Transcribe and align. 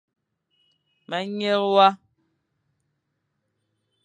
Ma 1.07 1.17
nyeghe 1.37 1.67
wa. 1.73 1.87